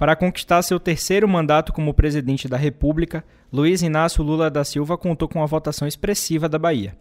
[0.00, 5.28] Para conquistar seu terceiro mandato como presidente da República, Luiz Inácio Lula da Silva contou
[5.28, 6.96] com uma votação expressiva da Bahia.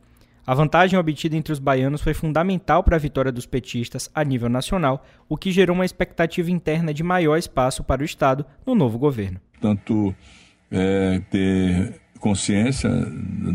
[0.46, 4.49] A vantagem obtida entre os baianos foi fundamental para a vitória dos petistas a nível
[4.49, 9.00] nacional, o que gerou uma expectativa interna de maior espaço para o Estado no novo
[9.00, 9.39] governo.
[9.61, 10.13] Tanto
[10.70, 12.89] é, ter consciência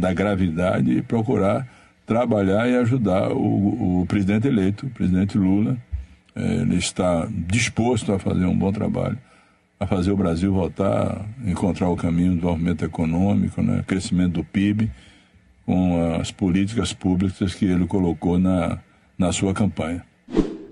[0.01, 1.69] da gravidade e procurar
[2.07, 5.77] trabalhar e ajudar o, o presidente eleito, o presidente Lula.
[6.35, 9.19] É, ele está disposto a fazer um bom trabalho,
[9.79, 14.91] a fazer o Brasil voltar, encontrar o caminho do desenvolvimento econômico, né, crescimento do PIB
[15.67, 18.79] com as políticas públicas que ele colocou na,
[19.19, 20.05] na sua campanha.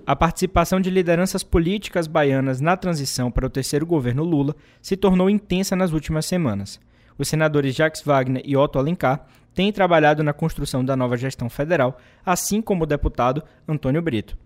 [0.05, 5.29] A participação de lideranças políticas baianas na transição para o terceiro governo Lula se tornou
[5.29, 6.79] intensa nas últimas semanas.
[7.17, 11.97] Os senadores Jacques Wagner e Otto Alencar têm trabalhado na construção da nova gestão federal,
[12.25, 14.37] assim como o deputado Antônio Brito.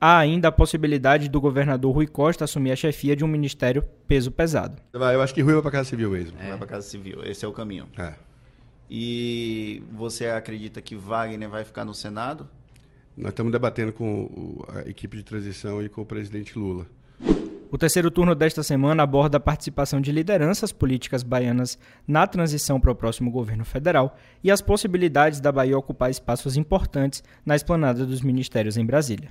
[0.00, 4.30] Há ainda a possibilidade do governador Rui Costa assumir a chefia de um ministério peso
[4.30, 4.80] pesado.
[4.92, 6.38] Eu acho que Rui vai para a Casa Civil mesmo.
[6.38, 6.48] É.
[6.48, 7.86] Vai para a Casa Civil, esse é o caminho.
[7.96, 8.12] É.
[8.90, 12.46] E você acredita que Wagner vai ficar no Senado?
[13.16, 16.86] Nós estamos debatendo com a equipe de transição e com o presidente Lula.
[17.72, 22.92] O terceiro turno desta semana aborda a participação de lideranças políticas baianas na transição para
[22.92, 28.20] o próximo governo federal e as possibilidades da Bahia ocupar espaços importantes na esplanada dos
[28.20, 29.30] ministérios em Brasília.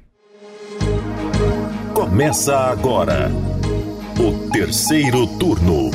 [1.96, 3.32] Começa agora
[4.20, 5.90] o terceiro turno.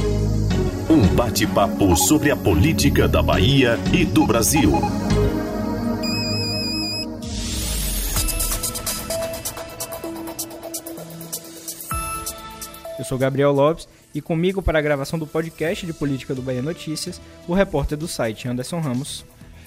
[0.88, 4.72] Um bate-papo sobre a política da Bahia e do Brasil.
[12.98, 16.62] Eu sou Gabriel Lopes e comigo para a gravação do podcast de política do Bahia
[16.62, 19.22] Notícias, o repórter do site Anderson Ramos.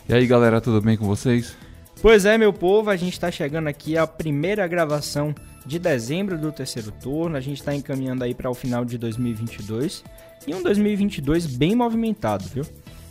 [0.09, 1.56] E aí galera, tudo bem com vocês?
[2.02, 6.52] Pois é, meu povo, a gente está chegando aqui à primeira gravação de dezembro do
[6.52, 10.03] terceiro turno, a gente está encaminhando aí para o final de 2022
[10.45, 12.66] e um 2022 bem movimentado, viu?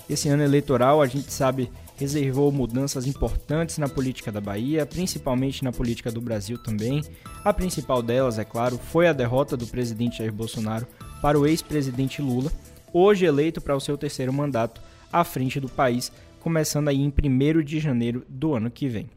[0.08, 5.73] Esse ano eleitoral, a gente sabe, reservou mudanças importantes na política da Bahia, principalmente na
[5.73, 7.02] política do Brasil também.
[7.42, 10.86] A principal delas, é claro, foi a derrota do presidente Jair Bolsonaro
[11.23, 12.52] para o ex-presidente Lula,
[12.92, 17.62] hoje eleito para o seu terceiro mandato à frente do país, começando aí em 1
[17.62, 19.08] de janeiro do ano que vem.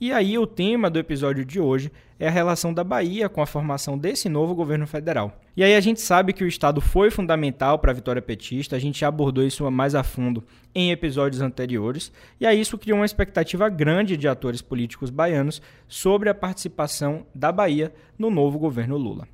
[0.00, 3.46] E aí o tema do episódio de hoje é a relação da Bahia com a
[3.46, 5.40] formação desse novo governo federal.
[5.56, 8.78] E aí a gente sabe que o Estado foi fundamental para a vitória petista, a
[8.78, 10.42] gente já abordou isso mais a fundo
[10.74, 16.28] em episódios anteriores, e aí isso criou uma expectativa grande de atores políticos baianos sobre
[16.28, 19.28] a participação da Bahia no novo governo Lula.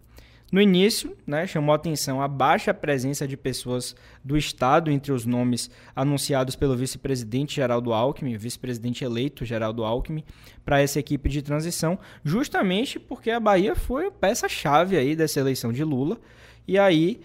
[0.50, 3.94] No início, né, chamou atenção a baixa presença de pessoas
[4.24, 10.24] do Estado entre os nomes anunciados pelo vice-presidente Geraldo Alckmin, vice-presidente eleito Geraldo Alckmin,
[10.64, 15.84] para essa equipe de transição, justamente porque a Bahia foi peça-chave aí dessa eleição de
[15.84, 16.18] Lula.
[16.66, 17.20] E aí,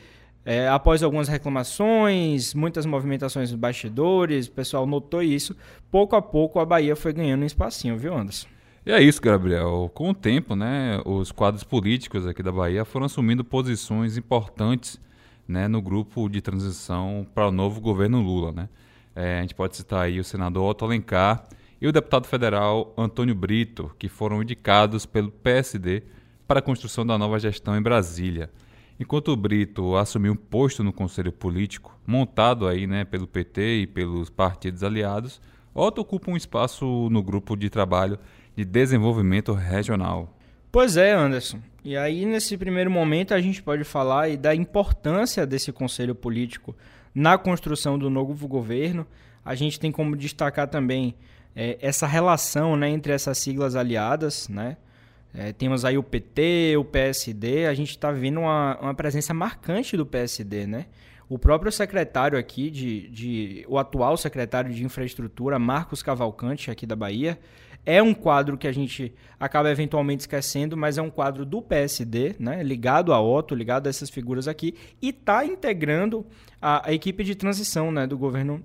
[0.46, 5.56] é, após algumas reclamações, muitas movimentações nos bastidores, o pessoal notou isso,
[5.90, 8.55] pouco a pouco a Bahia foi ganhando um espacinho, viu, Anderson?
[8.86, 9.90] E é isso, Gabriel.
[9.96, 15.02] Com o tempo, né, os quadros políticos aqui da Bahia foram assumindo posições importantes
[15.48, 18.52] né, no grupo de transição para o novo governo Lula.
[18.52, 18.70] Né?
[19.16, 21.48] É, a gente pode citar aí o senador Otto Alencar
[21.82, 26.04] e o deputado federal Antônio Brito, que foram indicados pelo PSD
[26.48, 28.52] para a construção da nova gestão em Brasília.
[29.00, 33.88] Enquanto o Brito assumiu um posto no Conselho Político, montado aí, né, pelo PT e
[33.88, 35.42] pelos partidos aliados,
[35.74, 38.18] Otto ocupa um espaço no grupo de trabalho
[38.56, 40.36] de desenvolvimento regional.
[40.72, 41.60] Pois é, Anderson.
[41.84, 46.76] E aí, nesse primeiro momento, a gente pode falar da importância desse conselho político
[47.14, 49.06] na construção do novo governo.
[49.44, 51.16] A gente tem como destacar também
[51.56, 54.50] é, essa relação né, entre essas siglas aliadas.
[54.50, 54.78] Né?
[55.34, 57.68] É, temos aí o PT, o PSD.
[57.68, 60.86] A gente está vendo uma, uma presença marcante do PSD, né?
[61.28, 66.96] O próprio secretário aqui, de, de, o atual secretário de Infraestrutura, Marcos Cavalcante, aqui da
[66.96, 67.40] Bahia,
[67.86, 72.36] é um quadro que a gente acaba eventualmente esquecendo, mas é um quadro do PSD,
[72.40, 76.26] né, ligado a Otto, ligado a essas figuras aqui, e está integrando
[76.62, 78.64] a, a, equipe de transição né, do governo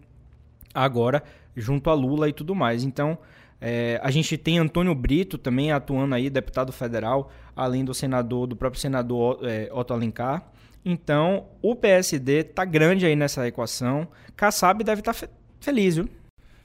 [0.72, 1.22] agora,
[1.54, 2.82] junto a Lula e tudo mais.
[2.82, 3.18] Então,
[3.60, 8.56] é, a gente tem Antônio Brito também atuando aí, deputado federal, além do senador, do
[8.56, 10.50] próprio senador é, Otto Alencar.
[10.82, 14.08] Então, o PSD está grande aí nessa equação.
[14.34, 15.28] Kassab deve estar tá fe
[15.60, 16.08] feliz, viu?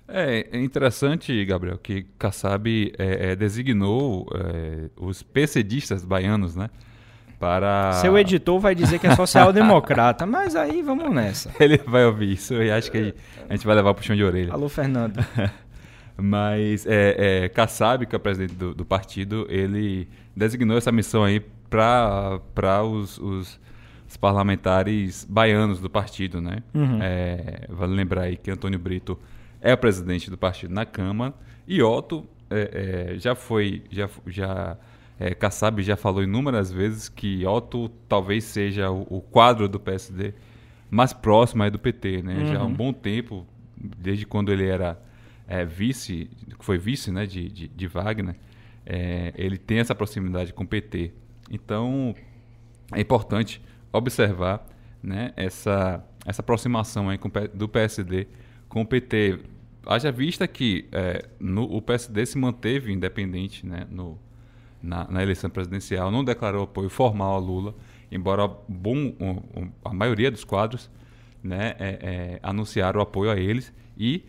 [0.07, 2.67] É, é interessante, Gabriel, que Kassab
[2.97, 6.69] é, é, designou é, os PCDistas baianos, né?
[7.39, 7.93] Para...
[7.93, 11.51] Seu editor vai dizer que é social-democrata, mas aí vamos nessa.
[11.59, 13.13] Ele vai ouvir isso e acho que
[13.49, 14.53] a gente vai levar o puxão de orelha.
[14.53, 15.19] Alô, Fernando.
[16.15, 21.23] mas é, é, Kassab, que é o presidente do, do partido, ele designou essa missão
[21.23, 23.59] aí para os, os
[24.07, 26.59] os parlamentares baianos do partido, né?
[26.73, 26.99] Uhum.
[27.01, 29.19] É, vale lembrar aí que Antônio Brito
[29.65, 31.33] é o presidente do partido na Câmara
[31.67, 34.77] e Otto é, é, já foi, já, já
[35.19, 40.35] é, Kassab já falou inúmeras vezes que Otto talvez seja o, o quadro do PSD
[40.91, 42.35] mais próximo aí do PT, né?
[42.35, 42.45] Uhum.
[42.45, 43.43] Já há um bom tempo,
[43.75, 45.01] desde quando ele era
[45.47, 46.29] é, vice,
[46.59, 48.35] foi vice, né, de, de, de Wagner,
[48.85, 51.11] é, ele tem essa proximidade com o PT.
[51.49, 52.13] Então
[52.93, 53.59] é importante
[53.91, 54.63] observar,
[55.01, 58.27] né, essa essa aproximação aí com, do PSD
[58.69, 59.39] com o PT.
[59.85, 64.17] Haja vista que é, no, o PSD se manteve independente, né, no,
[64.81, 67.75] na, na eleição presidencial, não declarou apoio formal a Lula,
[68.11, 70.89] embora bom, um- um- a maioria dos quadros
[71.43, 74.23] né, é, é, anunciaram o apoio a eles e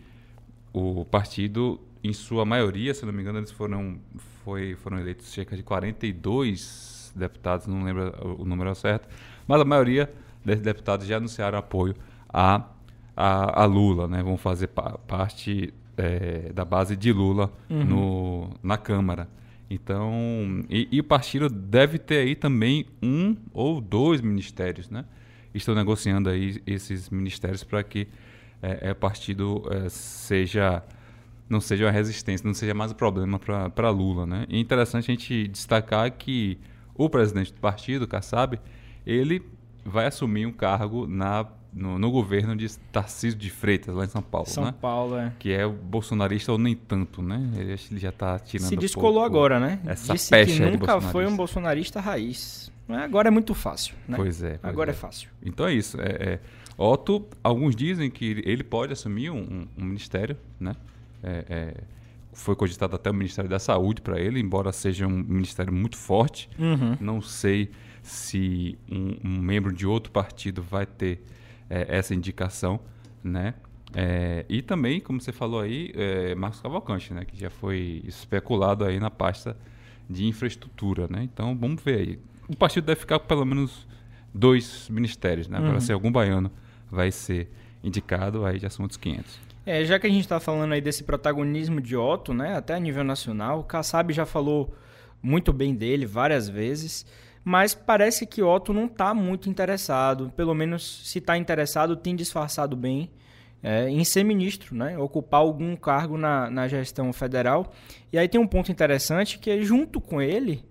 [0.73, 3.97] o partido, em sua maioria, se não me engano, eles foram,
[4.43, 9.07] foi, foram eleitos cerca de 42 deputados, não lembro o, número certo,
[9.47, 10.11] mas a maioria
[10.45, 11.95] desses deputados já anunciaram apoio
[12.29, 12.63] a,
[13.17, 18.77] a, a Lula, né, vão fazer pa- parte é, da base de Lula no, na
[18.77, 19.27] Câmara.
[19.69, 25.03] Então, e, e o partido deve ter aí também um ou dois ministérios, né?
[25.53, 28.07] Estão negociando aí esses ministérios para que
[28.61, 30.83] é, é, o partido é, seja
[31.49, 34.45] não seja uma resistência, não seja mais um problema para Lula, né?
[34.49, 36.57] E é interessante a gente destacar que
[36.93, 38.59] o presidente do partido, Kassab,
[39.05, 39.41] ele
[39.85, 41.45] vai assumir um cargo na,
[41.77, 44.73] no, no governo de Tarcísio de Freitas, lá em São Paulo, São né?
[44.81, 45.31] Paulo, é.
[45.39, 47.49] que é o bolsonarista ou nem tanto, né?
[47.55, 49.79] Ele, ele já está tirando Se descolou agora, né?
[49.85, 51.99] Essa Disse pecha que nunca foi um bolsonarista.
[51.99, 52.71] raiz.
[52.89, 54.15] Agora é muito fácil, né?
[54.15, 54.57] Pois é.
[54.57, 54.93] pois Agora é.
[54.93, 54.95] é.
[54.95, 55.29] fácil.
[55.43, 55.99] Então é isso.
[55.99, 56.39] É, é,
[56.77, 60.73] Otto, alguns dizem que ele pode assumir um, um- um ministério, né?
[61.21, 61.73] É, é,
[62.31, 66.47] foi cogitado até o Ministério da Saúde para ele, embora seja um ministério muito forte.
[66.57, 66.95] Uhum.
[66.99, 67.71] Não sei
[68.03, 71.21] se um, um membro de outro partido vai ter
[71.69, 72.79] é, essa indicação,
[73.23, 73.53] né?
[73.93, 77.23] É, e também, como você falou aí, é, Marcos Cavalcante, né?
[77.25, 79.57] Que já foi especulado aí na pasta
[80.09, 81.23] de infraestrutura, né?
[81.23, 82.19] Então, vamos ver aí.
[82.47, 83.87] O partido deve ficar com pelo menos
[84.33, 85.57] dois ministérios, né?
[85.57, 85.79] Agora, Uhum.
[85.81, 86.51] se algum baiano
[86.91, 87.49] vai ser
[87.83, 89.39] indicado, aí já são outros 500.
[89.65, 92.79] É, já que a gente está falando aí desse protagonismo de Otto, né, até a
[92.79, 94.73] nível nacional, o Kassab já falou
[95.21, 97.05] muito bem dele várias vezes,
[97.47, 102.75] mas parece que Otto não está muito interessado, pelo menos se está interessado, tem disfarçado
[102.75, 103.09] bem.
[103.63, 107.73] É, em ser ministro, né, ocupar algum cargo na, na gestão federal.
[108.11, 110.61] E aí tem um ponto interessante que é junto com ele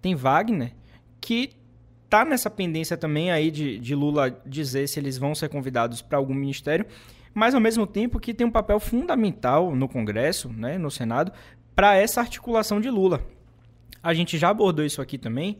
[0.00, 0.72] tem Wagner,
[1.20, 1.50] que
[2.08, 6.16] tá nessa pendência também aí de, de Lula dizer se eles vão ser convidados para
[6.16, 6.86] algum ministério,
[7.34, 11.32] mas ao mesmo tempo que tem um papel fundamental no Congresso, né, no Senado,
[11.74, 13.20] para essa articulação de Lula.
[14.00, 15.58] A gente já abordou isso aqui também,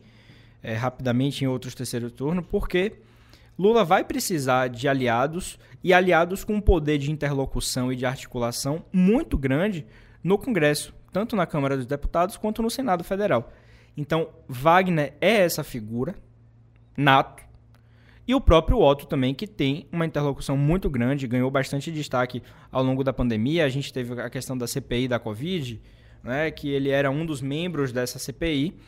[0.63, 2.95] é, rapidamente em outros terceiro turno, porque
[3.59, 8.85] Lula vai precisar de aliados e aliados com um poder de interlocução e de articulação
[8.93, 9.87] muito grande
[10.23, 13.53] no Congresso, tanto na Câmara dos Deputados quanto no Senado Federal.
[13.97, 16.15] Então, Wagner é essa figura,
[16.97, 17.43] nato,
[18.31, 22.41] e o próprio Otto também, que tem uma interlocução muito grande, ganhou bastante destaque
[22.71, 23.65] ao longo da pandemia.
[23.65, 25.81] A gente teve a questão da CPI da Covid,
[26.23, 28.79] né, que ele era um dos membros dessa CPI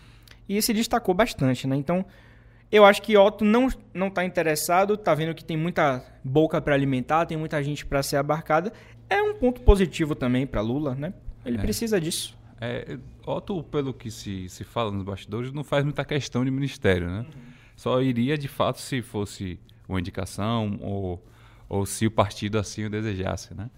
[0.49, 1.67] e se destacou bastante.
[1.67, 1.77] Né?
[1.77, 2.05] Então,
[2.71, 6.75] eu acho que Otto não não está interessado, está vendo que tem muita boca para
[6.75, 8.73] alimentar, tem muita gente para ser abarcada.
[9.11, 11.13] É um ponto positivo também para Lula, né?
[11.45, 11.61] Ele É.
[11.61, 12.37] precisa disso.
[12.61, 12.97] É,
[13.27, 17.27] Otto, pelo que se, se fala nos bastidores, não faz muita questão de ministério, né?
[17.77, 19.59] Só iria, de fato, se fosse
[19.89, 21.23] uma indicação ou,
[21.69, 23.69] ou se o partido assim o desejasse, né?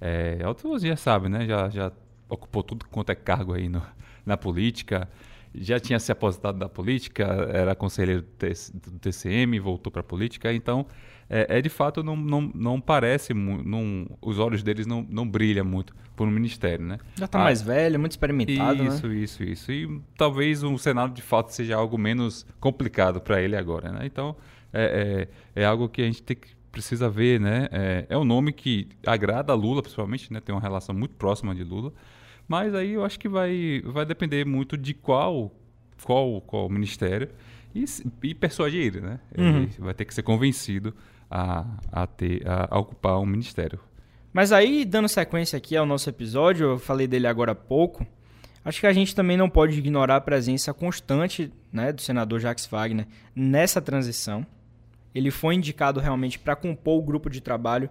[0.00, 1.46] É, Otto você já sabe, né?
[1.46, 1.92] Já, já
[2.28, 3.82] ocupou tudo quanto é cargo aí no,
[4.24, 5.06] na política,
[5.54, 10.04] já tinha se aposentado da política, era conselheiro do TC do TCM, voltou para a
[10.04, 10.86] política, então
[11.28, 15.64] é, é, de fato não, não, não parece, não, os olhos deles não, não brilham
[15.64, 16.98] muito por um ministério, né?
[17.16, 19.14] Já está Ah, mais velho, muito experimentado, isso, né?
[19.16, 19.72] isso, isso.
[19.72, 24.06] E talvez o Senado de fato seja algo menos complicado para ele agora, né?
[24.06, 24.36] Então
[24.72, 27.68] é, é, é algo que a gente tem que precisa ver, né?
[27.72, 30.40] É, é um nome que agrada a Lula, principalmente, né?
[30.40, 31.92] Tem uma relação muito próxima de Lula.
[32.50, 35.52] Mas aí eu acho que vai, vai depender muito de qual
[36.02, 37.28] qual qual ministério
[37.72, 37.84] e,
[38.24, 39.20] e persuadir ele, né?
[39.32, 39.68] Ele Uhum.
[39.78, 40.92] vai ter que ser convencido
[41.30, 43.78] a, a ter a, ocupar um ministério.
[44.32, 48.04] Mas aí, dando sequência aqui ao nosso episódio, eu falei dele agora há pouco.
[48.64, 52.66] Acho que a gente também não pode ignorar a presença constante né, do senador Jacques
[52.66, 54.44] Wagner nessa transição.
[55.14, 57.88] Ele foi indicado realmente para compor o grupo de trabalho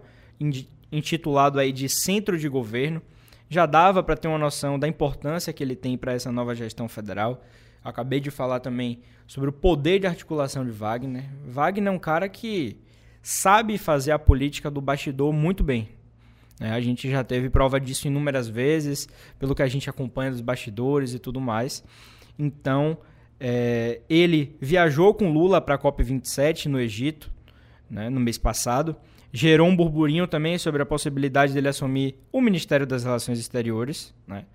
[0.92, 3.02] intitulado aí de Centro de Governo.
[3.50, 6.88] Já dava para ter uma noção da importância que ele tem para essa nova gestão
[6.88, 7.44] federal.
[7.84, 11.26] Acabei de falar também sobre o poder de articulação de Wagner.
[11.48, 12.78] Wagner é um cara que
[13.22, 15.90] sabe fazer a política do bastidor muito bem.
[16.60, 16.72] né?
[16.72, 19.08] a gente já teve prova disso inúmeras vezes,
[19.40, 21.84] pelo que a gente acompanha dos bastidores e tudo mais.
[22.38, 22.98] Então,
[23.40, 27.32] é, ele viajou com Lula para a COP27 no Egito,
[27.90, 28.96] né, no mês passado.
[29.32, 34.14] Gerou um burburinho também sobre a possibilidade dele assumir o Ministério das Relações Exteriores.
[34.28, 34.46] Né?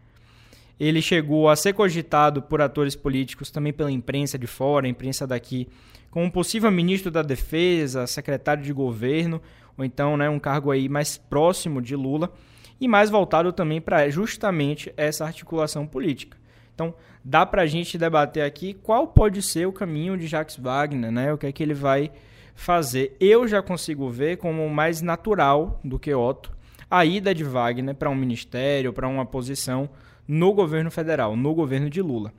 [0.78, 5.26] Ele chegou a ser cogitado por atores políticos, também pela imprensa de fora, a imprensa
[5.26, 5.69] daqui,
[6.11, 9.40] como possível ministro da Defesa, secretário de governo,
[9.78, 12.33] ou então né, um cargo aí mais próximo de Lula,
[12.81, 16.37] e mais voltado também para justamente essa articulação política.
[16.75, 16.93] Então,
[17.25, 21.33] dá para a gente debater aqui qual pode ser o caminho de Jacques Wagner, né?
[21.33, 22.11] o que é que ele vai
[22.54, 23.16] fazer.
[23.20, 26.52] Eu já consigo ver como mais natural do que Otto
[26.90, 29.88] a ida de Wagner para um ministério, para uma posição
[30.28, 32.32] no governo federal, no governo de Lula.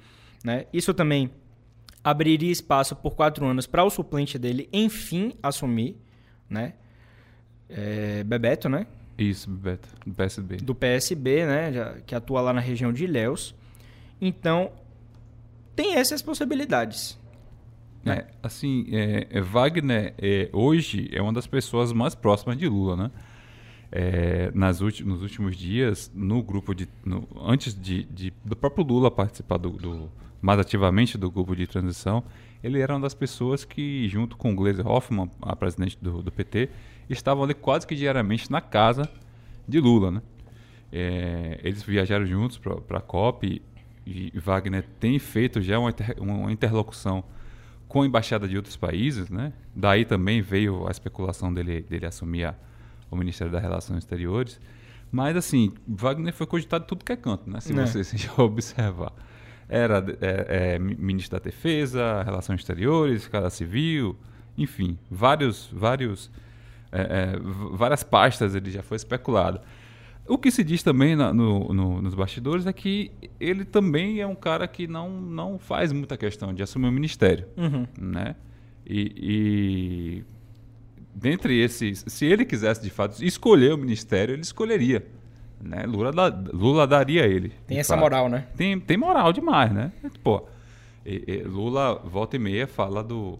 [0.43, 0.65] Né?
[0.71, 1.29] Isso também
[2.03, 5.97] abriria espaço por quatro anos para o suplente dele, enfim, assumir,
[6.49, 6.73] né?
[7.67, 8.85] É, Bebeto, né?
[9.17, 10.57] Isso, Beto, do PSB.
[10.57, 11.73] Do PSB, né?
[11.73, 13.55] Já- que atua lá na região de Ilhéus.
[14.21, 14.71] Então,
[15.75, 17.17] tem essas possibilidades.
[18.05, 22.95] É, assim, é, é, Wagner é, hoje é uma das pessoas mais próximas de Lula,
[22.95, 23.11] né?
[23.91, 26.87] É, nas ulti- nos últimos dias, no grupo de.
[27.03, 31.65] no- antes de, de- do próprio Lula participar do, do- mais ativamente do grupo de
[31.65, 32.23] transição,
[32.63, 36.69] ele era uma das pessoas que, junto com Gleisi Hoffmann, a presidente do, do PT,
[37.09, 39.09] estavam ali quase que diariamente na casa
[39.67, 40.21] de Lula, né?
[41.63, 43.61] Eles viajaram juntos para a COP
[44.05, 47.23] e, e Wagner tem feito já uma, inter- uma interlocução
[47.87, 49.53] com a embaixada de outros países, né?
[49.75, 52.55] Daí também veio a especulação dele, dele assumir a-
[53.11, 54.59] o Ministério das Relações Exteriores.
[55.11, 57.59] Mas, assim, Wagner foi cogitado de tudo que é canto, né?
[57.61, 57.85] Se É.
[57.85, 59.13] você se já observar.
[59.69, 64.15] Era é, é, mi- ministro da Defesa, Relações Exteriores, Casa Civil,
[64.57, 66.29] enfim, vários, vários,
[66.91, 67.39] é, é,
[67.71, 69.59] várias pastas ele já foi especulado.
[70.27, 74.25] O que se diz também na- no- no- nos bastidores é que ele também é
[74.27, 77.85] um cara que não, não faz muita questão de assumir o ministério, Uhum.
[77.99, 78.35] né?
[78.87, 80.23] E, e
[81.13, 85.05] dentre esses, se ele quisesse de fato escolher o ministério, ele escolheria,
[85.61, 85.83] né?
[85.85, 86.11] Lula,
[86.53, 87.51] Lula daria ele.
[87.67, 88.01] Tem essa fato.
[88.01, 88.47] moral, né?
[88.57, 89.91] Tem, tem moral demais, né?
[90.23, 90.43] Pô,
[91.05, 93.37] e- e Lula volta e meia fala do,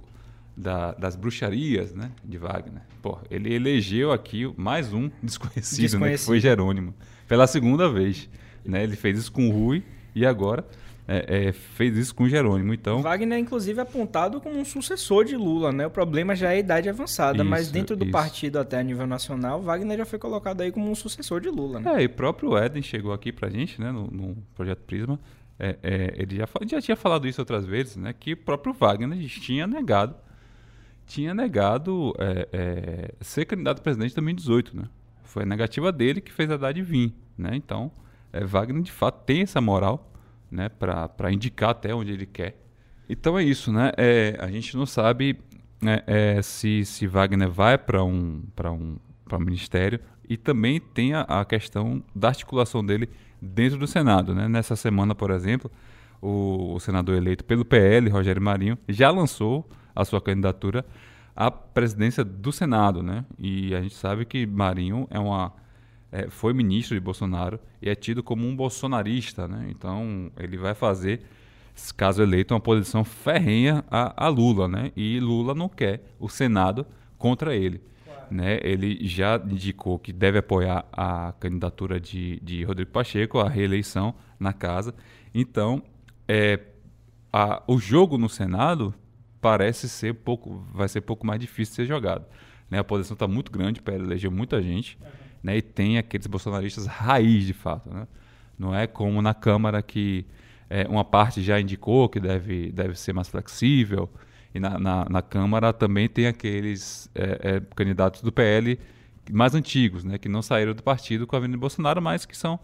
[0.56, 2.12] da- das bruxarias, né?
[2.24, 2.82] De Wagner.
[3.02, 6.26] Pô, ele elegeu aqui mais um desconhecido, Né, que Desconhecido.
[6.28, 6.94] foi Jerônimo.
[7.28, 8.30] Pela segunda vez.
[8.64, 8.84] Né?
[8.84, 9.84] Ele fez isso com o Rui
[10.16, 10.66] e agora
[11.08, 12.74] é, é, fez isso com o Jerônimo.
[12.74, 15.86] Então, Wagner, inclusive, é apontado como um sucessor de Lula, né?
[15.86, 18.12] O problema já é a idade avançada, mas Isso, dentro do isso.
[18.12, 21.80] partido até a nível nacional, Wagner já foi colocado aí como um sucessor de Lula,
[21.80, 21.94] né?
[21.98, 25.20] É, e o próprio Eden chegou aqui pra gente, né, no, no Projeto Prisma.
[25.60, 29.16] É, é, ele já, já tinha falado isso outras vezes, né, que o próprio Wagner
[29.28, 30.16] tinha negado,
[31.06, 34.84] tinha negado é, é, ser candidato a presidente em 2018, né.
[35.24, 37.52] Foi a negativa dele que fez a Haddad vir, né.
[37.54, 37.92] Então,
[38.32, 40.12] é, Wagner de fato tem essa moral,
[40.50, 42.58] né, para indicar até onde ele quer.
[43.10, 43.92] Então é isso, né.
[43.98, 45.38] É, a gente não sabe
[45.82, 50.80] né, é, se, se Wagner vai para um, para um, para um ministério e também
[50.80, 53.10] tem a, a questão da articulação dele
[53.42, 54.34] dentro do Senado.
[54.34, 54.48] Né?
[54.48, 55.70] Nessa semana, por exemplo,
[56.22, 60.86] o, o senador eleito pelo PL, Rogério Marinho, já lançou a sua candidatura
[61.36, 63.02] à presidência do Senado.
[63.02, 63.26] Né?
[63.40, 65.54] E a gente sabe que Marinho é uma,
[66.12, 69.48] é, foi ministro de Bolsonaro e é tido como um bolsonarista.
[69.48, 69.68] Né?
[69.70, 71.22] Então, ele vai fazer
[71.98, 74.94] caso eleito, uma posição ferrenha a, a Lula, né?
[74.96, 76.86] E Lula não quer o Senado
[77.18, 77.82] contra ele.
[78.32, 78.60] Né?
[78.64, 84.54] Ele já indicou que deve apoiar a candidatura de, de Rodrigo Pacheco, a reeleição na
[84.54, 84.96] casa.
[85.34, 85.84] Então,
[86.28, 86.60] é,
[87.32, 88.94] a- o jogo no Senado
[89.46, 92.26] parece ser pouco, vai ser pouco mais difícil de ser jogado.
[92.68, 92.80] Né?
[92.80, 94.98] A posição está muito grande para eleger muita gente,
[95.44, 95.56] né?
[95.58, 98.08] E tem aqueles bolsonaristas raiz de fato, né?
[98.58, 100.26] Não é como na Câmara que
[100.68, 104.10] é, uma parte já indicou que deve, deve ser mais flexível.
[104.52, 108.80] E na, na, na Câmara também tem aqueles é, é, candidatos do PL
[109.32, 112.60] mais antigos, né, que não saíram do partido com a Avenida Bolsonaro, mas que são,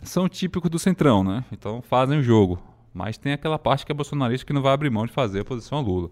[0.00, 1.22] são típicos do Centrão.
[1.22, 1.44] Né?
[1.52, 2.73] Então fazem o jogo.
[2.94, 5.42] Mas tem aquela parte que é bolsonarista que não vai abrir mão de fazer a
[5.42, 6.10] oposição a Lula.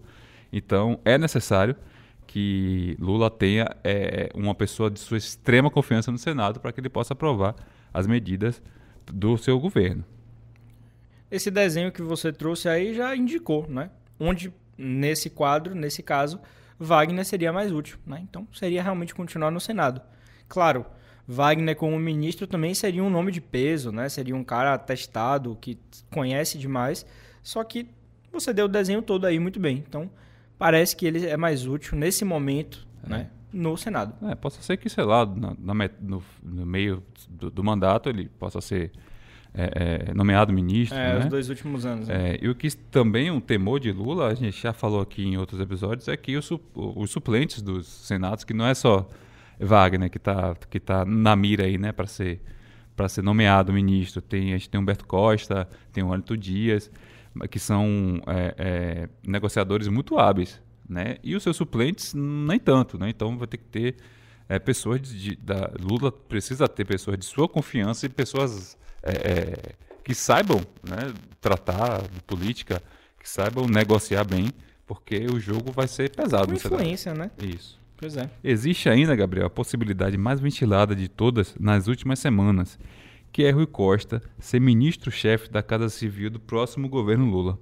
[0.51, 1.75] Então é necessário
[2.27, 6.89] que Lula tenha é, uma pessoa de sua extrema confiança no Senado para que ele
[6.89, 7.55] possa aprovar
[7.93, 8.61] as medidas
[9.05, 10.03] do seu governo.
[11.31, 13.89] Esse desenho que você trouxe aí já indicou, né?
[14.19, 16.39] Onde, nesse quadro, nesse caso,
[16.79, 18.19] Wagner seria mais útil, né?
[18.21, 20.01] Então, seria realmente continuar no Senado.
[20.47, 20.85] Claro,
[21.27, 24.09] Wagner como ministro também seria um nome de peso, né?
[24.09, 25.77] Seria um cara atestado, que
[26.11, 27.05] conhece demais,
[27.41, 27.87] só que
[28.31, 29.83] você deu o desenho todo aí muito bem.
[29.87, 30.09] Então,
[30.57, 33.29] parece que ele é mais útil nesse momento, né?
[33.53, 34.13] No Senado.
[34.27, 38.27] É, possa ser que, sei lá, na- na no, no meio do, do mandato ele
[38.39, 38.91] possa ser
[39.53, 41.19] é, é, nomeado ministro, É, né?
[41.19, 42.07] os dois últimos anos.
[42.07, 42.31] né?
[42.31, 45.37] É, e o que também um temor de Lula, a gente já falou aqui em
[45.37, 46.49] outros episódios, é que os
[47.11, 49.07] suplentes dos senados, que não é só
[49.59, 52.41] Wagner que está que tá na mira aí, né, para ser
[52.95, 54.21] para ser nomeado ministro.
[54.21, 56.91] Tem a gente tem Humberto Costa, tem o Wellington Dias,
[57.49, 61.17] que são é, é, negociadores muito hábeis, né?
[61.23, 63.09] E os seus suplentes nem tanto, né?
[63.09, 63.95] Então vai ter que ter
[64.47, 69.75] é, pessoas de, da Lula precisa ter pessoas de sua confiança e pessoas é, é,
[70.03, 72.81] que saibam né, tratar de política,
[73.19, 74.51] que saibam negociar bem,
[74.85, 76.47] porque o jogo vai ser pesado.
[76.47, 77.31] Com influência, né?
[77.41, 77.81] Isso.
[78.03, 78.29] Pois é.
[78.43, 82.77] Existe ainda, Gabriel, a possibilidade mais ventilada de todas nas últimas semanas,
[83.31, 87.57] que é Rui Costa ser ministro-chefe da Casa Civil do próximo governo Lula.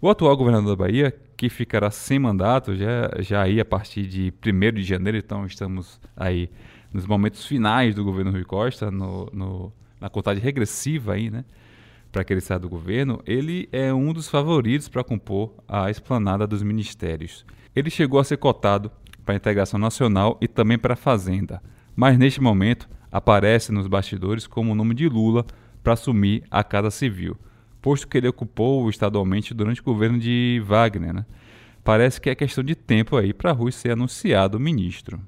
[0.00, 4.32] O atual governador da Bahia, que ficará sem mandato já, já aí a partir de
[4.46, 6.48] 1 de janeiro, então estamos aí
[6.92, 11.44] nos momentos finais do governo Rui Costa, no, no- na contagem regressiva aí, né?
[12.12, 16.46] Para que ele saia do governo, ele é um dos favoritos para compor a esplanada
[16.46, 17.44] dos ministérios.
[17.74, 18.88] Ele chegou a ser cotado
[19.28, 21.62] para a integração nacional e também para a Fazenda,
[21.94, 25.44] mas neste momento aparece nos bastidores como o nome de Lula
[25.84, 27.36] para assumir a Casa Civil,
[27.82, 31.12] posto que ele ocupou estadualmente durante o governo de Wagner.
[31.12, 31.26] Né?
[31.84, 35.20] Parece que é questão de tempo aí para Rui ser anunciado ministro.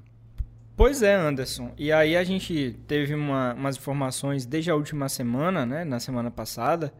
[0.75, 1.71] Pois é, Anderson.
[1.77, 6.31] E aí a gente teve uma- umas informações desde a última semana, né, na semana
[6.31, 6.91] passada,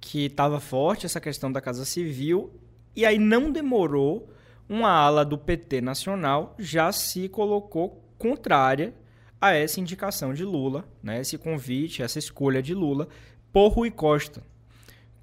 [0.00, 2.50] que estava forte essa questão da Casa Civil,
[2.96, 4.32] e aí não demorou,
[4.68, 8.94] uma ala do PT nacional já se colocou contrária
[9.40, 13.08] a essa indicação de Lula, né, esse convite, essa escolha de Lula
[13.52, 14.42] por Rui Costa,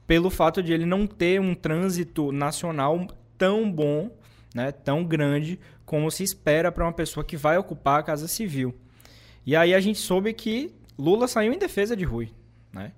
[0.08, 3.06] pelo fato de ele não ter um trânsito nacional
[3.38, 4.10] tão bom,
[4.54, 8.74] né, tão grande como se espera para uma pessoa que vai ocupar a Casa Civil.
[9.46, 12.32] E aí a gente soube que Lula saiu em defesa de Rui,
[12.72, 12.94] né?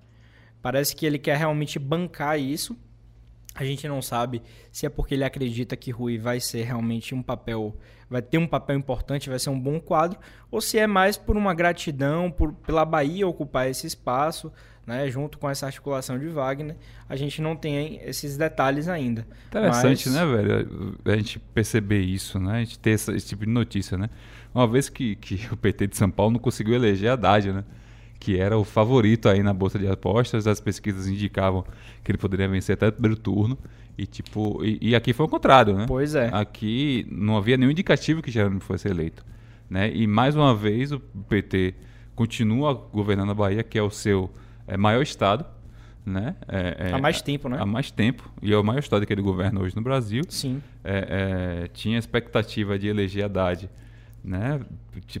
[0.62, 2.76] Parece que ele quer realmente bancar isso.
[3.58, 4.40] A gente não sabe
[4.70, 7.76] se é porque ele acredita que Rui vai ser realmente um papel,
[8.08, 10.16] vai ter um papel importante, vai ser um bom quadro,
[10.48, 14.52] ou se é mais por uma gratidão por, pela Bahia ocupar esse espaço,
[14.86, 16.76] né, junto com essa articulação de Wagner.
[17.08, 19.26] A gente não tem esses detalhes ainda.
[19.48, 20.96] Interessante, Mas- né, velho?
[21.04, 22.52] A gente perceber isso, né?
[22.52, 24.08] A gente ter esse tipo de notícia, né?
[24.54, 27.64] Uma vez que, que o PT de São Paulo não conseguiu eleger Haddad, né?
[28.18, 31.64] Que era o favorito aí na Bolsa de Apostas, as pesquisas indicavam
[32.02, 33.56] que ele poderia vencer até o primeiro turno.
[33.96, 35.84] E, tipo, e, e aqui foi o contrário, né?
[35.86, 36.30] Pois é.
[36.32, 39.24] Aqui não havia nenhum indicativo que Jerônimo fosse eleito.
[39.68, 39.92] Né?
[39.92, 41.74] E mais uma vez o PT
[42.14, 44.30] continua governando a Bahia, que é o seu
[44.66, 45.44] é, maior estado.
[46.06, 46.36] Né?
[46.48, 47.58] É, é, Há mais tempo, né?
[47.60, 48.30] Há mais tempo.
[48.40, 50.22] E é o maior estado que ele governa hoje no Brasil.
[50.28, 50.62] Sim.
[50.82, 53.68] É, é, tinha expectativa de eleger Haddad
[54.22, 54.60] né?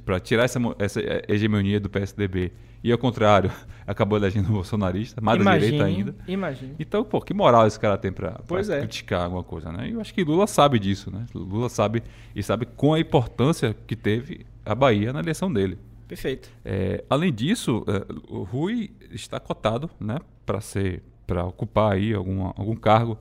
[0.04, 2.52] para tirar essa, essa hegemonia do PSDB.
[2.82, 3.50] E ao contrário,
[3.86, 6.14] acabou elegendo um bolsonarista, mais da direita ainda.
[6.26, 6.74] Imagine.
[6.78, 8.12] Então, pô, que moral esse cara tem
[8.46, 8.80] Pois é.
[8.80, 9.88] criticar alguma coisa, né?
[9.88, 11.26] E eu acho que Lula sabe disso, né?
[11.34, 12.02] Lula sabe
[12.34, 15.78] e sabe com a importância que teve a Bahia na eleição dele.
[16.06, 16.48] Perfeito.
[16.64, 22.54] É, além disso, é, o Rui está cotado, né, para ser, para ocupar aí alguma,
[22.56, 23.18] algum cargo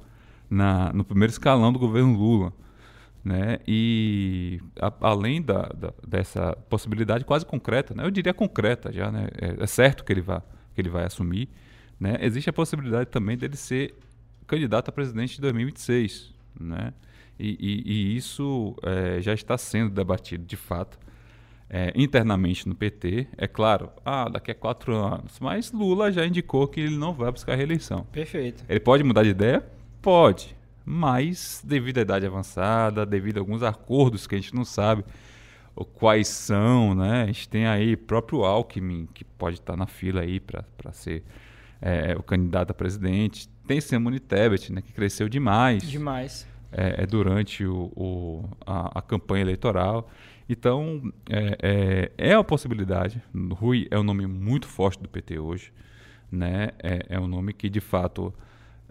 [0.50, 2.54] na, no primeiro escalão do governo Lula,
[3.28, 3.60] né?
[3.68, 8.06] E a- além da, da- dessa possibilidade quase concreta, né?
[8.06, 9.28] Eu diria concreta já, né?
[9.40, 10.42] É, é certo que ele vai
[10.74, 11.50] que ele vai assumir,
[12.00, 12.18] né?
[12.22, 13.96] Existe a possibilidade também dele ser
[14.46, 16.94] candidato a presidente de 2026, né?
[17.40, 20.98] E, e- e isso é, já está sendo debatido de fato
[21.70, 23.28] é, internamente no PT.
[23.38, 25.38] É claro, ah, daqui a quatro anos.
[25.42, 28.06] Mas Lula já indicou que ele não vai buscar reeleição.
[28.12, 28.64] Perfeito.
[28.70, 29.64] Ele pode mudar de ideia?
[30.02, 30.56] Pode.
[30.90, 35.04] Mas, devido à idade avançada, devido a alguns acordos que a gente não sabe
[35.96, 37.24] quais são, né?
[37.24, 41.24] A gente tem aí o próprio Alckmin, que pode estar na fila aí para ser
[41.82, 43.50] é, o candidato a presidente.
[43.68, 46.48] Tem Simone Tebet, né, que cresceu demais Demais.
[46.72, 50.10] é, é durante o, o- a, a campanha eleitoral.
[50.50, 53.22] Então, é, é, é uma possibilidade.
[53.52, 55.74] Rui é um nome muito forte do PT hoje.
[56.32, 56.70] Né?
[56.82, 58.34] É, é um nome que, de fato,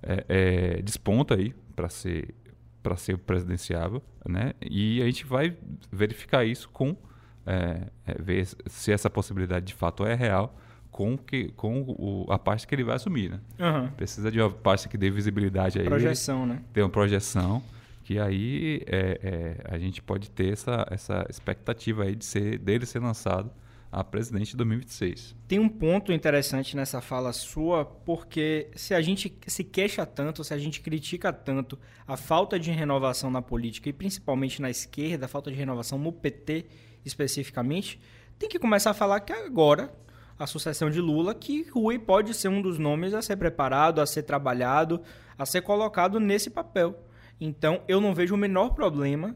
[0.03, 2.35] é, é, desponta aí para ser
[2.83, 4.53] para ser presidenciável, né?
[4.63, 5.57] E a gente vai
[5.91, 6.97] verificar isso com
[7.45, 10.57] é, é, ver se essa possibilidade de fato é real
[10.91, 13.41] com que com o, a parte que ele vai assumir, né?
[13.61, 13.91] Aham.
[13.97, 16.63] Precisa de uma parte que dê visibilidade a ele Projeção, né?
[16.73, 17.63] ter uma projeção
[18.03, 22.87] que aí é, é, a gente pode ter essa, essa expectativa aí de ser dele
[22.87, 23.51] ser lançado
[23.97, 25.35] a presidente de 2026.
[25.49, 30.53] Tem um ponto interessante nessa fala sua, porque se a gente se queixa tanto, se
[30.53, 35.29] a gente critica tanto a falta de renovação na política e principalmente na esquerda, a
[35.29, 36.67] falta de renovação no PT
[37.07, 37.99] especificamente,
[38.39, 39.91] tem que começar a falar que agora
[40.39, 44.07] a sucessão de Lula, que Rui pode ser um dos nomes a ser preparado, a
[44.07, 45.01] ser trabalhado,
[45.39, 47.03] a ser colocado nesse papel.
[47.41, 49.35] Então, eu não vejo o menor problema.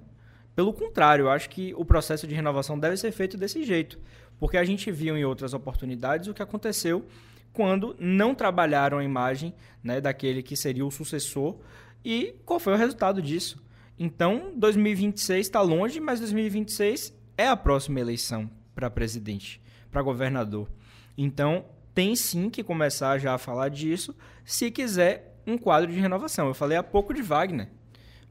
[0.54, 3.98] Pelo contrário, eu acho que o processo de renovação deve ser feito desse jeito.
[4.40, 7.06] Porque a gente viu em outras oportunidades o que aconteceu
[7.52, 11.56] quando não trabalharam a imagem né, daquele que seria o sucessor
[12.04, 13.62] e qual foi o resultado disso.
[13.98, 20.70] Então, 2026 está longe, mas 2026 é a próxima eleição para presidente, para governador.
[21.18, 26.48] Então, tem sim que começar já a falar disso se quiser um quadro de renovação.
[26.48, 27.68] Eu falei há pouco de Wagner.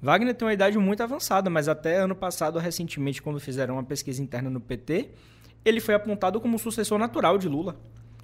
[0.01, 4.23] Wagner tem uma idade muito avançada, mas até ano passado, recentemente, quando fizeram uma pesquisa
[4.23, 5.09] interna no PT,
[5.63, 7.79] ele foi apontado como sucessor natural de Lula,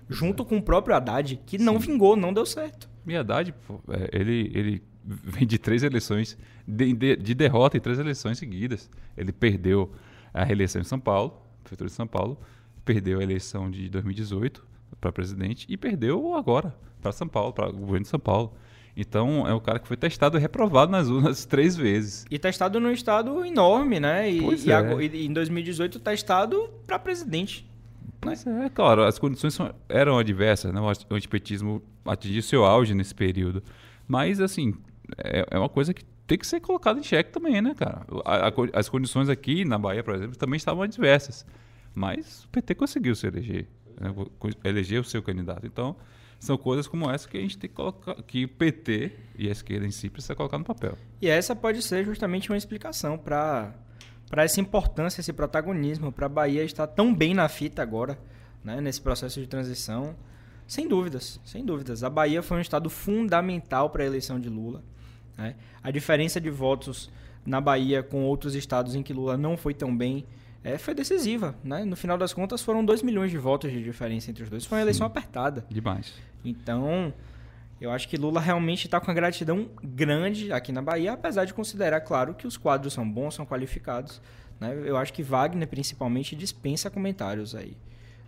[0.09, 2.89] junto com o próprio Haddad, que não vingou, não deu certo.
[3.05, 7.79] E Haddad, pô, é, ele, ele vem de três eleições, de, de, de derrota em
[7.79, 8.89] três eleições seguidas.
[9.15, 9.91] Ele perdeu
[10.33, 12.39] a reeleição em São Paulo, prefeitura de São Paulo,
[12.83, 14.65] perdeu a eleição de 2018
[14.99, 18.53] para presidente e perdeu agora para São Paulo, para o governo de São Paulo.
[18.97, 22.25] Então é o cara que foi testado e reprovado nas urnas três vezes.
[22.31, 24.29] E testado num estado enorme, né?
[24.31, 25.03] E, Pois e é.
[25.03, 27.69] e em 2018 testado para presidente.
[28.21, 30.79] Pois é, claro, as condições são- eram adversas, né?
[30.81, 33.61] O antipetismo atingiu seu auge nesse período.
[34.07, 34.73] Mas, assim,
[35.17, 38.01] é, é uma coisa que tem que ser colocada em xeque também, né, cara?
[38.23, 41.45] A- a as condições aqui na Bahia, por exemplo, também estavam adversas.
[41.93, 43.67] Mas o PT conseguiu se eleger,
[43.99, 44.13] né?
[44.63, 45.65] Eleger o seu candidato.
[45.67, 45.95] Então,
[46.39, 49.51] são coisas como essa que a gente tem que colocar, que o PT e a
[49.51, 50.97] esquerda em si precisa colocar no papel.
[51.21, 53.73] E essa pode ser justamente uma explicação para
[54.29, 58.17] para essa importância, esse protagonismo, para a Bahia estar tão bem na fita agora,
[58.63, 60.15] né, nesse processo de transição.
[60.67, 62.03] Sem dúvidas, sem dúvidas.
[62.03, 64.83] A Bahia foi um estado fundamental para a eleição de Lula.
[65.37, 65.55] né?
[65.83, 67.11] A diferença de votos
[67.45, 70.25] na Bahia com outros estados em que Lula não foi tão bem
[70.65, 71.53] é, foi decisiva.
[71.63, 71.85] Né?
[71.85, 74.65] No final das contas, foram 2 milhões de votos de diferença entre os dois.
[74.65, 75.63] Foi uma eleição apertada.
[75.69, 76.11] Demais.
[76.43, 77.13] Então,
[77.79, 81.53] eu acho que Lula realmente está com uma gratidão grande aqui na Bahia, apesar de
[81.53, 84.19] considerar, claro, que os quadros são bons, são qualificados.
[84.59, 84.75] Né?
[84.83, 87.77] Eu acho que Wagner, principalmente, dispensa comentários aí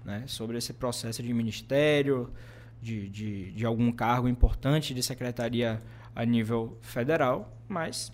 [0.05, 0.23] né?
[0.27, 2.31] sobre esse processo de ministério,
[2.79, 5.81] de, de, de algum cargo importante de secretaria
[6.15, 8.11] a nível federal, mas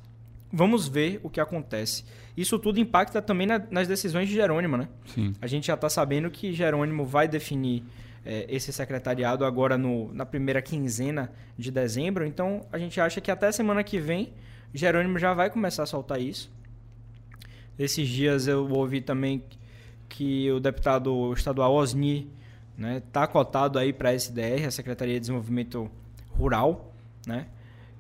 [0.54, 2.06] vamos ver o que acontece.
[2.38, 4.88] Isso tudo impacta também na- nas decisões de Jerônimo, né?
[5.08, 5.34] Sim.
[5.42, 7.84] A gente já está sabendo que Jerônimo vai definir
[8.26, 12.26] eh, esse secretariado agora no, na primeira quinzena de dezembro.
[12.26, 14.32] Então, a gente acha que até semana que vem,
[14.74, 16.50] Jerônimo já vai começar a soltar isso.
[17.78, 19.44] Esses dias eu ouvi também
[20.08, 22.30] que o deputado estadual Osni
[22.98, 25.90] está cotado aí para a SDR, a Secretaria de Desenvolvimento
[26.32, 26.94] Rural,
[27.28, 27.48] né?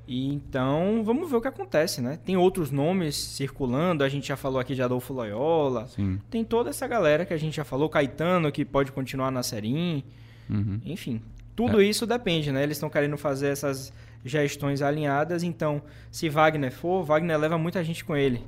[0.05, 2.19] E então, vamos ver o que acontece, né?
[2.25, 6.19] Tem outros nomes circulando, a gente já falou aqui de Adolfo Loyola, Sim.
[6.29, 10.03] tem toda essa galera que a gente já falou, Caetano, que pode continuar na Serim,
[10.49, 10.81] Uhum.
[10.85, 11.21] enfim.
[11.55, 12.63] Tudo isso depende, né?
[12.63, 13.93] Eles estão querendo fazer essas
[14.25, 18.43] gestões alinhadas, então, se Wagner for, Wagner leva muita gente com ele,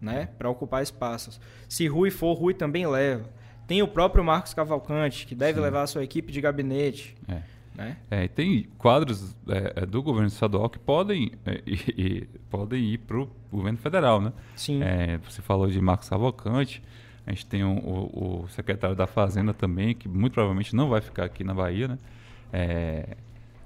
[0.00, 0.28] né?
[0.38, 1.40] Para ocupar espaços.
[1.68, 3.24] Se Rui for, Rui também leva.
[3.66, 7.40] Tem o próprio Marcos Cavalcante, que deve levar a sua equipe de gabinete, É.
[7.74, 7.96] né?
[8.10, 12.98] É, tem quadros é, é, do governo estadual que podem, é, e- e podem ir
[12.98, 14.32] para o governo federal, né?
[14.56, 14.82] Sim.
[14.82, 16.82] É, você falou de Marcos Cavalcante,
[17.26, 21.00] a gente tem o, o- o secretário da Fazenda também, que muito provavelmente não vai
[21.00, 21.98] ficar aqui na Bahia, né?
[22.52, 23.16] É,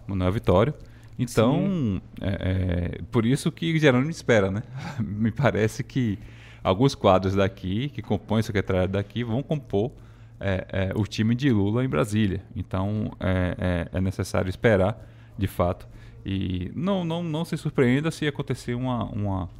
[0.07, 0.75] Manuel Vitório.
[1.19, 4.63] Então, é, por isso que Jerônimo espera, né?
[5.01, 6.19] Me parece que
[6.63, 9.93] alguns quadros daqui, que compõem o secretariado daqui, vão compor
[10.41, 12.43] é, é, o time de Lula em Brasília.
[12.55, 14.97] Então, é, é- é necessário esperar,
[15.39, 15.87] de fato.
[16.25, 19.51] E não, não, não se surpreenda se acontecer uma, uma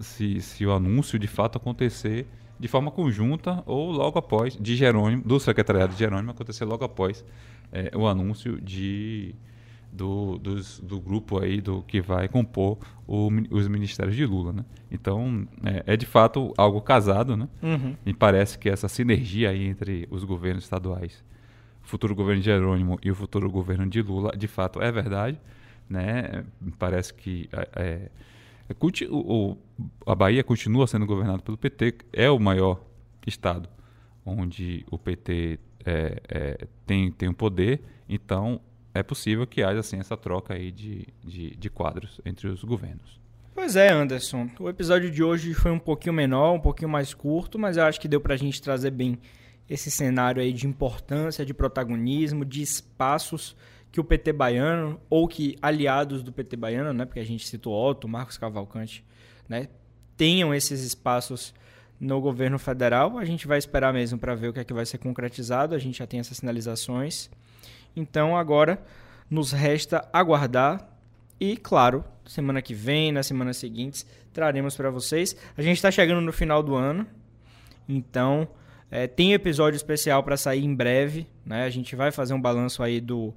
[0.00, 2.26] se, se o anúncio de fato acontecer
[2.58, 7.24] de forma conjunta ou logo após de Jerônimo, do secretariado de Jerônimo acontecer logo após
[7.72, 9.34] eh, o anúncio de
[9.92, 14.64] do, dos- do grupo aí do que vai compor o os ministérios de Lula, né?
[14.90, 17.48] Então é, é de fato algo casado, né?
[17.62, 17.96] Uhum.
[18.04, 21.24] E parece que essa sinergia aí entre os governos estaduais,
[21.82, 25.40] o futuro governo de Jerônimo e o futuro governo de Lula, de fato é verdade,
[25.88, 26.44] né?
[26.78, 28.10] Parece que é, é,
[28.68, 28.74] é,
[29.10, 29.56] o-
[30.06, 32.80] a Bahia continua sendo governada pelo PT, é o maior
[33.26, 33.68] estado
[34.24, 38.60] onde o PT é, é, tem, tem o poder, então
[38.94, 43.18] é possível que haja assim, essa troca aí de, de, de quadros entre os governos.
[43.54, 44.48] Pois é, Anderson.
[44.58, 48.00] O episódio de hoje foi um pouquinho menor, um pouquinho mais curto, mas eu acho
[48.00, 49.18] que deu pra gente trazer bem
[49.68, 53.56] esse cenário aí de importância, de protagonismo, de espaços
[53.90, 57.74] que o PT baiano ou que aliados do PT baiano, né, porque a gente citou
[57.74, 59.04] Otto, Marcos Cavalcante,
[59.48, 59.68] né,
[60.16, 61.54] tenham esses espaços
[62.00, 63.18] no governo federal.
[63.18, 65.74] A gente vai esperar mesmo para ver o que é que vai ser concretizado.
[65.74, 67.30] A gente já tem essas sinalizações.
[67.94, 68.82] Então agora
[69.30, 70.88] nos resta aguardar
[71.40, 75.36] e, claro, semana que vem, nas semanas seguintes, traremos para vocês.
[75.56, 77.06] A gente está chegando no final do ano,
[77.88, 78.48] então
[78.90, 81.26] é, tem episódio especial para sair em breve.
[81.44, 81.64] Né?
[81.64, 83.34] A gente vai fazer um balanço aí do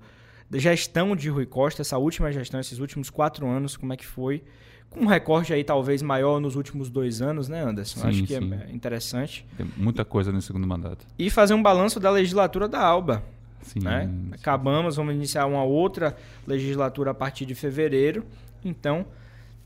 [0.49, 4.05] da gestão de Rui Costa, essa última gestão, esses últimos quatro anos, como é que
[4.05, 4.43] foi.
[4.89, 8.01] Com um recorte aí talvez maior nos últimos dois anos, né, Anderson?
[8.01, 8.53] Sim, Acho que sim.
[8.53, 9.45] é interessante.
[9.55, 11.07] Tem muita coisa no segundo mandato.
[11.17, 13.23] E fazer um balanço da legislatura da ALBA.
[13.61, 13.79] Sim.
[13.79, 14.07] né?
[14.07, 14.31] sim.
[14.33, 16.15] Acabamos, vamos iniciar uma outra
[16.47, 18.25] legislatura a partir de fevereiro.
[18.63, 19.05] Então,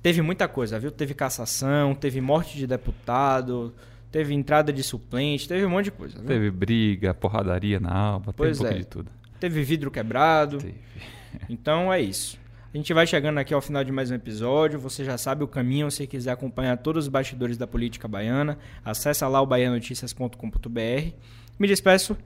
[0.01, 0.91] teve muita coisa, viu?
[0.91, 3.73] Teve cassação, teve morte de deputado,
[4.11, 6.17] teve entrada de suplente, teve um monte de coisa.
[6.17, 6.27] Viu?
[6.27, 8.79] Teve briga, porradaria na alba, teve Pois um pouco é.
[8.79, 9.11] de tudo.
[9.39, 10.57] Teve vidro quebrado.
[10.57, 10.75] Teve.
[11.49, 12.39] Então é isso.
[12.73, 14.77] A gente vai chegando aqui ao final de mais um episódio.
[14.79, 15.89] Você já sabe o caminho.
[15.89, 21.11] Se quiser acompanhar todos os bastidores da política baiana, acessa lá o baianoticias.com.br.
[21.57, 22.17] Me despeço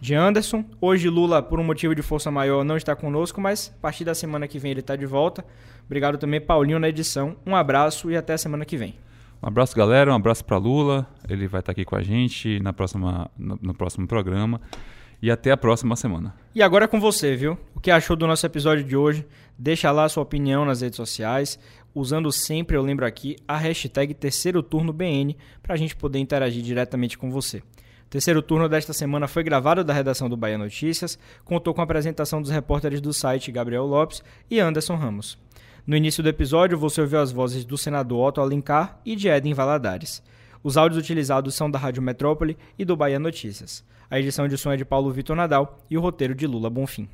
[0.00, 0.64] de Anderson.
[0.80, 4.14] Hoje Lula, por um motivo de força maior, não está conosco, mas a partir da
[4.14, 5.44] semana que vem ele está de volta.
[5.86, 7.36] Obrigado também, Paulinho, na edição.
[7.46, 8.94] Um abraço e até a semana que vem.
[9.42, 10.10] Um abraço, galera.
[10.10, 11.06] Um abraço para Lula.
[11.28, 14.60] Ele vai estar aqui com a gente na próxima, no, no próximo programa.
[15.20, 16.34] E até a próxima semana.
[16.54, 17.58] E agora é com você, viu?
[17.74, 19.26] O que achou do nosso episódio de hoje?
[19.58, 21.58] Deixa lá a sua opinião nas redes sociais,
[21.94, 26.62] usando sempre, eu lembro aqui, a hashtag Terceiro Turno BN, para a gente poder interagir
[26.62, 27.62] diretamente com você.
[28.14, 32.40] Terceiro turno desta semana foi gravado da redação do Bahia Notícias, contou com a apresentação
[32.40, 35.36] dos repórteres do site Gabriel Lopes e Anderson Ramos.
[35.84, 39.52] No início do episódio, você ouviu as vozes do senador Otto Alencar e de Eden
[39.52, 40.22] Valadares.
[40.62, 43.84] Os áudios utilizados são da Rádio Metrópole e do Bahia Notícias.
[44.08, 47.08] A edição de som é de Paulo Vitor Nadal e o roteiro de Lula Bonfim.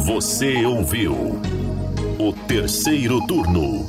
[0.00, 1.40] Você ouviu
[2.18, 3.88] o terceiro turno,